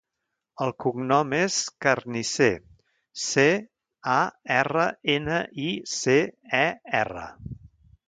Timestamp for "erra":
4.59-4.89, 7.07-7.33